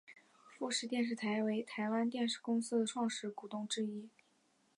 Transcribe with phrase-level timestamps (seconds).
[0.57, 4.09] 富士电视台为台湾电视公司的创始股东之一。